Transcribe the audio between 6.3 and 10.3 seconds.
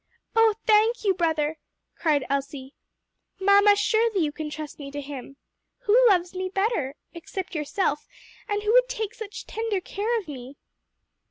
me better? except yourself and who would take such tender care of